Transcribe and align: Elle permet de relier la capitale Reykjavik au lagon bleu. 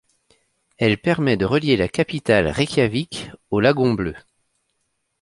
Elle 0.79 0.97
permet 0.99 1.37
de 1.37 1.45
relier 1.45 1.75
la 1.77 1.87
capitale 1.87 2.47
Reykjavik 2.47 3.29
au 3.51 3.59
lagon 3.59 3.93
bleu. 3.93 4.15